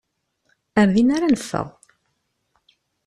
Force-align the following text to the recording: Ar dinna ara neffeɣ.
Ar 0.79 0.87
dinna 0.93 1.13
ara 1.15 1.33
neffeɣ. 1.33 1.67